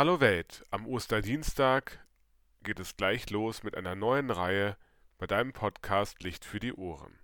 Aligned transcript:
Hallo 0.00 0.18
Welt, 0.18 0.64
am 0.70 0.86
Osterdienstag 0.86 1.98
geht 2.62 2.80
es 2.80 2.96
gleich 2.96 3.28
los 3.28 3.62
mit 3.62 3.76
einer 3.76 3.94
neuen 3.94 4.30
Reihe 4.30 4.78
bei 5.18 5.26
deinem 5.26 5.52
Podcast 5.52 6.22
Licht 6.22 6.46
für 6.46 6.58
die 6.58 6.72
Ohren. 6.72 7.18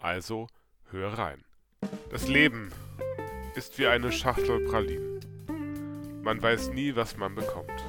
Also 0.00 0.48
hör 0.90 1.16
rein. 1.16 1.44
Das 2.10 2.26
Leben 2.26 2.72
ist 3.54 3.78
wie 3.78 3.86
eine 3.86 4.10
Schachtel 4.10 4.58
Pralinen. 4.66 6.20
Man 6.24 6.42
weiß 6.42 6.70
nie, 6.70 6.96
was 6.96 7.16
man 7.16 7.36
bekommt. 7.36 7.84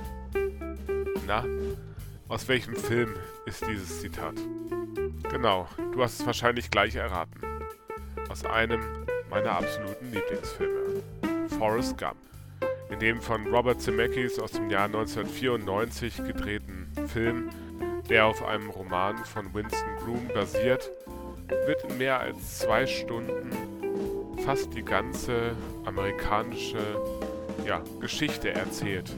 Na, 1.25 1.43
aus 2.27 2.47
welchem 2.47 2.75
Film 2.75 3.15
ist 3.47 3.65
dieses 3.65 4.01
Zitat? 4.01 4.35
Genau, 5.31 5.67
du 5.93 6.03
hast 6.03 6.19
es 6.19 6.25
wahrscheinlich 6.27 6.69
gleich 6.69 6.93
erraten. 6.93 7.41
Aus 8.29 8.45
einem 8.45 8.81
meiner 9.31 9.53
absoluten 9.53 10.11
Lieblingsfilme. 10.11 11.01
Forrest 11.57 11.97
Gump. 11.97 12.17
In 12.89 12.99
dem 12.99 13.21
von 13.21 13.45
Robert 13.47 13.81
Zemeckis 13.81 14.39
aus 14.39 14.53
dem 14.53 14.69
Jahr 14.69 14.85
1994 14.85 16.17
gedrehten 16.25 16.87
Film, 17.07 17.49
der 18.09 18.25
auf 18.25 18.43
einem 18.43 18.69
Roman 18.69 19.17
von 19.25 19.53
Winston 19.53 19.95
Groom 19.97 20.27
basiert, 20.33 20.89
wird 21.65 21.83
in 21.83 21.97
mehr 21.97 22.19
als 22.19 22.59
zwei 22.59 22.87
Stunden 22.87 23.51
fast 24.45 24.73
die 24.73 24.83
ganze 24.83 25.51
amerikanische 25.85 26.77
ja, 27.65 27.81
Geschichte 27.99 28.51
erzählt. 28.51 29.13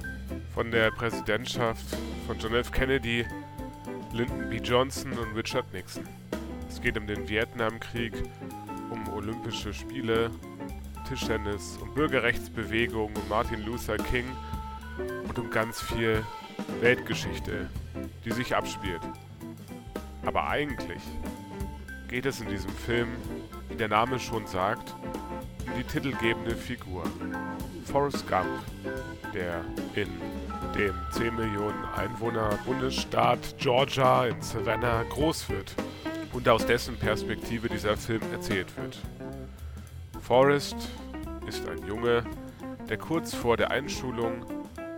Von 0.56 0.72
der 0.72 0.90
Präsidentschaft 0.90 1.86
von 2.26 2.40
John 2.40 2.56
F. 2.56 2.72
Kennedy, 2.72 3.26
Lyndon 4.12 4.50
B. 4.50 4.58
Johnson 4.58 5.12
und 5.14 5.36
Richard 5.36 5.72
Nixon. 5.72 6.08
Es 6.68 6.82
geht 6.82 6.98
um 6.98 7.06
den 7.06 7.30
Vietnamkrieg, 7.30 8.14
um 8.90 9.08
Olympische 9.14 9.74
Spiele, 9.74 10.32
Tischtennis, 11.10 11.80
um 11.82 11.92
Bürgerrechtsbewegung, 11.96 13.12
um 13.16 13.30
Martin 13.30 13.66
Luther 13.66 13.98
King 13.98 14.26
und 15.28 15.40
um 15.40 15.50
ganz 15.50 15.82
viel 15.82 16.24
Weltgeschichte, 16.82 17.68
die 18.24 18.32
sich 18.32 18.56
abspielt. 18.56 19.02
Aber 20.24 20.48
eigentlich 20.48 21.02
geht 22.10 22.28
es 22.28 22.42
in 22.42 22.48
diesem 22.48 22.70
Film, 22.70 23.08
wie 23.70 23.76
der 23.76 23.88
Name 23.88 24.20
schon 24.20 24.46
sagt, 24.46 24.94
um 25.66 25.76
die 25.76 25.84
titelgebende 25.84 26.56
Figur. 26.56 27.04
Forrest 27.86 28.28
Gump, 28.30 28.48
der 29.34 29.66
in 29.96 30.10
dem 30.78 30.94
10 31.12 31.36
Millionen 31.36 31.86
Einwohner 31.86 32.60
Bundesstaat 32.68 33.56
Georgia 33.58 34.28
in 34.28 34.40
Savannah 34.44 35.02
groß 35.10 35.50
wird 35.50 35.74
und 36.34 36.48
aus 36.48 36.68
dessen 36.68 36.98
Perspektive 36.98 37.68
dieser 37.68 37.98
Film 37.98 38.22
erzählt 38.32 38.68
wird. 38.78 39.00
Forrest 40.20 40.76
ist 41.48 41.68
ein 41.68 41.86
Junge, 41.88 42.24
der 42.90 42.98
kurz 42.98 43.34
vor 43.34 43.58
der 43.58 43.72
Einschulung 43.72 44.46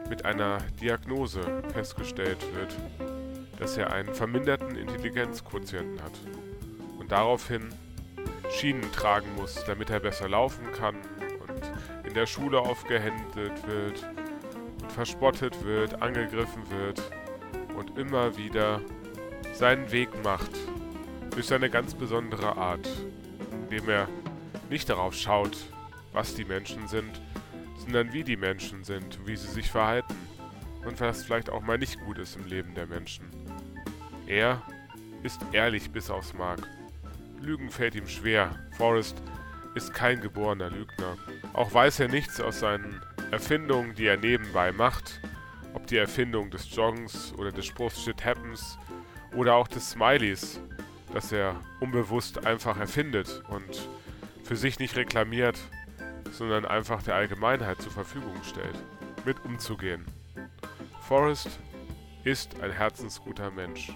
mit 0.10 0.26
einer 0.26 0.58
Diagnose 0.82 1.42
festgestellt 1.74 2.40
wird, 2.54 2.76
dass 3.60 3.78
er 3.78 3.94
einen 3.94 4.14
verminderten 4.14 4.76
Intelligenzquotienten 4.76 6.02
hat 6.02 6.12
und 7.00 7.12
daraufhin 7.12 7.70
Schienen 8.50 8.92
tragen 8.92 9.28
muss, 9.36 9.64
damit 9.66 9.90
er 9.90 10.00
besser 10.00 10.28
laufen 10.28 10.72
kann 10.74 10.96
und 10.96 12.08
in 12.08 12.14
der 12.14 12.26
Schule 12.26 12.60
aufgehändet 12.60 13.68
wird 13.68 14.06
und 14.82 14.92
verspottet 14.92 15.64
wird, 15.64 16.02
angegriffen 16.02 16.64
wird 16.70 17.02
und 17.78 17.98
immer 17.98 18.38
wieder 18.38 18.82
seinen 19.54 19.92
Weg 19.92 20.10
macht 20.24 20.52
durch 21.32 21.46
seine 21.46 21.70
ganz 21.70 21.94
besondere 21.94 22.58
Art, 22.58 22.90
indem 23.52 23.90
er 23.90 24.08
nicht 24.72 24.90
darauf 24.90 25.14
schaut, 25.14 25.58
was 26.14 26.34
die 26.34 26.46
Menschen 26.46 26.88
sind, 26.88 27.22
sondern 27.78 28.14
wie 28.14 28.24
die 28.24 28.38
Menschen 28.38 28.84
sind, 28.84 29.20
wie 29.28 29.36
sie 29.36 29.50
sich 29.50 29.70
verhalten 29.70 30.16
und 30.86 31.00
was 31.00 31.24
vielleicht 31.24 31.50
auch 31.50 31.62
mal 31.62 31.78
nicht 31.78 32.00
gut 32.06 32.18
ist 32.18 32.38
im 32.38 32.46
Leben 32.46 32.74
der 32.74 32.88
Menschen. 32.88 33.26
Er 34.28 34.62
ist 35.24 35.42
ehrlich 35.52 35.92
bis 35.92 36.10
aufs 36.10 36.34
Mark. 36.34 36.68
Lügen 37.42 37.70
fällt 37.70 37.96
ihm 37.96 38.08
schwer. 38.08 38.56
Forrest 38.78 39.22
ist 39.76 39.94
kein 39.94 40.22
geborener 40.22 40.70
Lügner. 40.70 41.18
Auch 41.54 41.74
weiß 41.74 42.00
er 42.00 42.08
nichts 42.08 42.40
aus 42.40 42.60
seinen 42.60 43.02
Erfindungen, 43.32 43.94
die 43.96 44.06
er 44.06 44.18
nebenbei 44.18 44.72
macht, 44.72 45.20
ob 45.74 45.86
die 45.88 45.98
Erfindung 45.98 46.50
des 46.50 46.74
Joggens 46.74 47.34
oder 47.38 47.52
des 47.52 47.66
Spruchs 47.66 48.02
Shit 48.04 48.24
Happens 48.24 48.78
oder 49.36 49.56
auch 49.56 49.68
des 49.68 49.92
Smileys, 49.92 50.62
das 51.14 51.32
er 51.32 51.60
unbewusst 51.82 52.46
einfach 52.46 52.80
erfindet 52.80 53.44
und 53.50 53.90
für 54.52 54.58
sich 54.58 54.80
nicht 54.80 54.98
reklamiert, 54.98 55.58
sondern 56.34 56.66
einfach 56.66 57.02
der 57.02 57.16
Allgemeinheit 57.16 57.82
zur 57.82 57.94
Verfügung 57.94 58.36
stellt, 58.44 58.76
mit 59.24 59.46
umzugehen. 59.46 60.04
Forrest 61.00 61.62
ist 62.26 62.60
ein 62.60 62.72
herzensguter 62.72 63.50
Mensch 63.50 63.94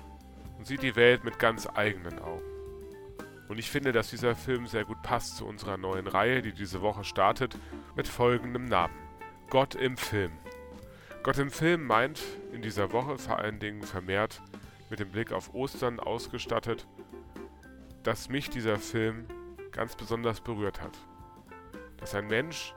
und 0.58 0.66
sieht 0.66 0.82
die 0.82 0.96
Welt 0.96 1.26
mit 1.26 1.40
ganz 1.40 1.68
eigenen 1.76 2.20
Augen. 2.20 2.46
Und 3.50 3.58
ich 3.60 3.70
finde, 3.70 3.92
dass 3.92 4.12
dieser 4.12 4.34
Film 4.34 4.66
sehr 4.66 4.86
gut 4.86 5.02
passt 5.02 5.36
zu 5.36 5.46
unserer 5.46 5.76
neuen 5.76 6.08
Reihe, 6.08 6.42
die 6.42 6.54
diese 6.54 6.82
Woche 6.82 7.04
startet, 7.04 7.58
mit 7.98 8.08
folgendem 8.08 8.64
Namen. 8.64 8.96
Gott 9.50 9.76
im 9.76 9.98
Film. 9.98 10.32
Gott 11.24 11.38
im 11.38 11.52
Film 11.52 11.84
meint 11.86 12.22
in 12.54 12.62
dieser 12.62 12.94
Woche 12.94 13.18
vor 13.18 13.40
allen 13.40 13.60
Dingen 13.60 13.84
vermehrt 13.84 14.42
mit 14.90 15.02
dem 15.02 15.12
Blick 15.12 15.34
auf 15.34 15.54
Ostern 15.54 16.00
ausgestattet, 16.00 16.88
dass 18.04 18.30
mich 18.30 18.50
dieser 18.50 18.78
Film 18.78 19.28
ganz 19.76 19.96
besonders 19.96 20.42
berührt 20.42 20.82
hat. 20.82 20.98
Dass 21.98 22.16
ein 22.16 22.28
Mensch, 22.28 22.74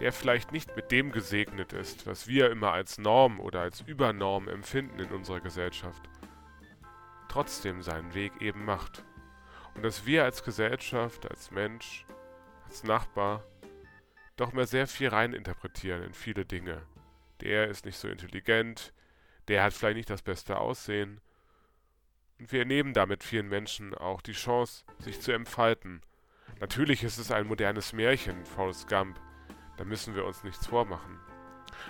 der 0.00 0.12
vielleicht 0.12 0.52
nicht 0.52 0.74
mit 0.76 0.90
dem 0.90 1.12
gesegnet 1.12 1.72
ist, 1.72 2.06
was 2.06 2.26
wir 2.26 2.50
immer 2.50 2.72
als 2.72 2.98
Norm 2.98 3.40
oder 3.40 3.60
als 3.60 3.80
Übernorm 3.82 4.48
empfinden 4.48 4.98
in 4.98 5.10
unserer 5.10 5.40
Gesellschaft, 5.40 6.02
trotzdem 7.28 7.82
seinen 7.82 8.14
Weg 8.14 8.32
eben 8.40 8.64
macht. 8.64 9.04
Und 9.74 9.84
dass 9.84 10.06
wir 10.06 10.24
als 10.24 10.42
Gesellschaft, 10.42 11.30
als 11.30 11.50
Mensch, 11.50 12.04
als 12.66 12.82
Nachbar 12.82 13.44
doch 14.36 14.52
mehr 14.52 14.66
sehr 14.66 14.86
viel 14.86 15.08
reininterpretieren 15.08 16.02
in 16.02 16.12
viele 16.12 16.44
Dinge. 16.44 16.82
Der 17.40 17.68
ist 17.68 17.84
nicht 17.84 17.96
so 17.96 18.08
intelligent, 18.08 18.92
der 19.46 19.62
hat 19.62 19.72
vielleicht 19.72 19.96
nicht 19.96 20.10
das 20.10 20.22
beste 20.22 20.58
Aussehen. 20.58 21.20
Und 22.38 22.52
wir 22.52 22.64
nehmen 22.64 22.92
damit 22.92 23.24
vielen 23.24 23.48
Menschen 23.48 23.94
auch 23.94 24.20
die 24.20 24.32
Chance, 24.32 24.84
sich 25.00 25.20
zu 25.20 25.32
entfalten 25.32 26.02
Natürlich 26.60 27.04
ist 27.04 27.18
es 27.18 27.30
ein 27.30 27.46
modernes 27.46 27.92
Märchen, 27.92 28.44
Forrest 28.44 28.88
Gump. 28.88 29.20
Da 29.76 29.84
müssen 29.84 30.14
wir 30.14 30.24
uns 30.24 30.42
nichts 30.42 30.66
vormachen. 30.66 31.18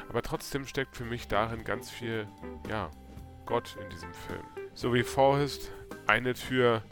Aber 0.08 0.22
trotzdem 0.22 0.66
steckt 0.66 0.96
für 0.96 1.04
mich 1.04 1.28
darin 1.28 1.64
ganz 1.64 1.90
viel, 1.90 2.28
ja, 2.68 2.90
Gott 3.46 3.76
in 3.82 3.88
diesem 3.90 4.12
Film. 4.12 4.44
So 4.74 4.92
wie 4.92 5.02
Forrest 5.02 5.72
eine 6.06 6.34
Tür 6.34 6.82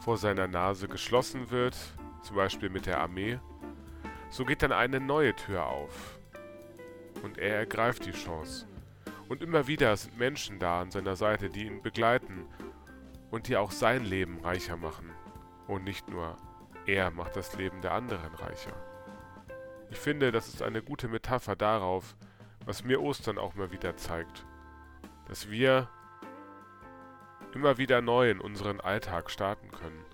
vor 0.00 0.16
seiner 0.16 0.48
Nase 0.48 0.88
geschlossen 0.88 1.50
wird, 1.50 1.76
zum 2.22 2.36
Beispiel 2.36 2.70
mit 2.70 2.86
der 2.86 3.00
Armee, 3.00 3.38
so 4.30 4.44
geht 4.44 4.62
dann 4.62 4.72
eine 4.72 5.00
neue 5.00 5.34
Tür 5.34 5.66
auf. 5.66 6.18
Und 7.22 7.36
er 7.38 7.56
ergreift 7.56 8.06
die 8.06 8.12
Chance. 8.12 8.66
Und 9.28 9.42
immer 9.42 9.66
wieder 9.66 9.96
sind 9.96 10.18
Menschen 10.18 10.58
da 10.58 10.80
an 10.80 10.90
seiner 10.90 11.16
Seite, 11.16 11.50
die 11.50 11.66
ihn 11.66 11.82
begleiten 11.82 12.46
und 13.30 13.48
die 13.48 13.56
auch 13.56 13.70
sein 13.70 14.04
Leben 14.04 14.40
reicher 14.40 14.76
machen. 14.76 15.10
Und 15.66 15.84
nicht 15.84 16.08
nur 16.08 16.36
er 16.90 17.10
macht 17.12 17.36
das 17.36 17.56
Leben 17.56 17.80
der 17.82 17.92
anderen 17.92 18.34
reicher. 18.34 18.72
Ich 19.90 19.98
finde, 19.98 20.32
das 20.32 20.48
ist 20.48 20.60
eine 20.60 20.82
gute 20.82 21.06
Metapher 21.08 21.54
darauf, 21.54 22.16
was 22.64 22.84
mir 22.84 23.00
Ostern 23.00 23.38
auch 23.38 23.54
mal 23.54 23.70
wieder 23.70 23.96
zeigt. 23.96 24.44
Dass 25.28 25.50
wir 25.50 25.88
immer 27.54 27.78
wieder 27.78 28.00
neu 28.00 28.30
in 28.30 28.40
unseren 28.40 28.80
Alltag 28.80 29.30
starten 29.30 29.70
können 29.70 30.04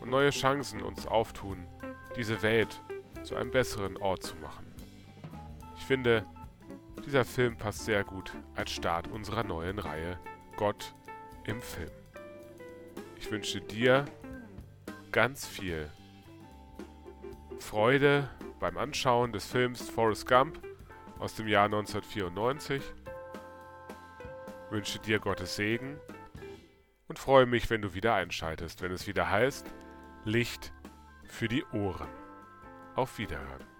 und 0.00 0.10
neue 0.10 0.30
Chancen 0.30 0.82
uns 0.82 1.06
auftun, 1.06 1.66
diese 2.16 2.42
Welt 2.42 2.82
zu 3.22 3.36
einem 3.36 3.50
besseren 3.50 3.96
Ort 3.98 4.22
zu 4.22 4.36
machen. 4.36 4.66
Ich 5.76 5.84
finde, 5.84 6.24
dieser 7.04 7.24
Film 7.24 7.56
passt 7.56 7.84
sehr 7.84 8.04
gut 8.04 8.32
als 8.54 8.70
Start 8.70 9.08
unserer 9.08 9.44
neuen 9.44 9.78
Reihe 9.78 10.18
Gott 10.56 10.94
im 11.44 11.60
Film. 11.60 11.90
Ich 13.16 13.30
wünsche 13.30 13.60
dir 13.60 14.06
ganz 15.12 15.46
viel 15.46 15.90
Freude 17.58 18.28
beim 18.60 18.76
Anschauen 18.76 19.32
des 19.32 19.46
Films 19.46 19.88
Forrest 19.88 20.26
Gump 20.26 20.60
aus 21.18 21.34
dem 21.34 21.48
Jahr 21.48 21.66
1994. 21.66 22.82
Wünsche 24.70 24.98
dir 24.98 25.18
Gottes 25.18 25.56
Segen 25.56 25.98
und 27.08 27.18
freue 27.18 27.46
mich, 27.46 27.70
wenn 27.70 27.82
du 27.82 27.94
wieder 27.94 28.14
einschaltest, 28.14 28.82
wenn 28.82 28.92
es 28.92 29.06
wieder 29.06 29.30
heißt 29.30 29.66
Licht 30.24 30.72
für 31.24 31.48
die 31.48 31.64
Ohren. 31.72 32.08
Auf 32.94 33.18
Wiederhören. 33.18 33.77